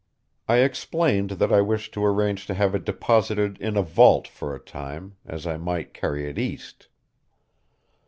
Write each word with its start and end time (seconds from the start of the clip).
I 0.47 0.57
explained 0.61 1.29
that 1.37 1.53
I 1.53 1.61
wished 1.61 1.93
to 1.93 2.03
arrange 2.03 2.47
to 2.47 2.55
have 2.55 2.73
it 2.73 2.85
deposited 2.85 3.59
in 3.61 3.77
a 3.77 3.83
vault 3.83 4.27
for 4.27 4.55
a 4.55 4.59
time, 4.59 5.15
as 5.27 5.45
I 5.45 5.57
might 5.57 5.93
carry 5.93 6.27
it 6.27 6.39
East. 6.39 6.87